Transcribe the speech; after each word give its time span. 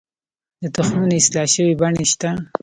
د 0.61 0.63
تخمونو 0.75 1.15
اصلاح 1.21 1.47
شوې 1.53 1.73
بڼې 1.81 2.05
شته؟ 2.11 2.29